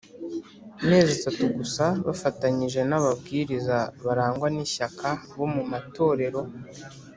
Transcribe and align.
Mezi 0.89 1.11
atatu 1.19 1.45
gusa 1.57 1.85
bafatanyije 2.05 2.81
n 2.89 2.91
ababwiriza 2.99 3.77
barangwa 4.05 4.47
n 4.53 4.57
ishyaka 4.65 5.07
bo 5.37 5.45
mu 5.53 5.63
matorero 5.71 6.41